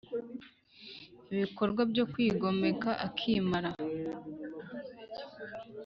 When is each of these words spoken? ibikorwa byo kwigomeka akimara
ibikorwa 1.33 1.81
byo 1.91 2.03
kwigomeka 2.11 2.89
akimara 3.07 3.71